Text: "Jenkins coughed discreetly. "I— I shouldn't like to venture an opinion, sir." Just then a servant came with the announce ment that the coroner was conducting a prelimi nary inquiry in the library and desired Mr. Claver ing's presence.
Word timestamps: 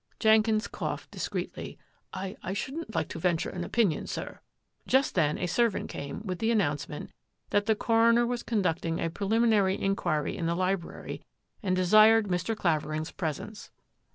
"Jenkins 0.19 0.67
coughed 0.67 1.11
discreetly. 1.11 1.77
"I— 2.11 2.35
I 2.41 2.53
shouldn't 2.53 2.95
like 2.95 3.07
to 3.09 3.19
venture 3.19 3.51
an 3.51 3.63
opinion, 3.63 4.07
sir." 4.07 4.39
Just 4.87 5.13
then 5.13 5.37
a 5.37 5.45
servant 5.45 5.89
came 5.91 6.23
with 6.25 6.39
the 6.39 6.49
announce 6.49 6.89
ment 6.89 7.11
that 7.51 7.67
the 7.67 7.75
coroner 7.75 8.25
was 8.25 8.41
conducting 8.41 8.99
a 8.99 9.11
prelimi 9.11 9.49
nary 9.49 9.79
inquiry 9.79 10.35
in 10.35 10.47
the 10.47 10.55
library 10.55 11.21
and 11.61 11.75
desired 11.75 12.29
Mr. 12.29 12.57
Claver 12.57 12.93
ing's 12.95 13.11
presence. 13.11 13.69